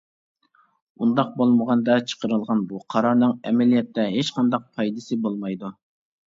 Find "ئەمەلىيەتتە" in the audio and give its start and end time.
3.51-4.07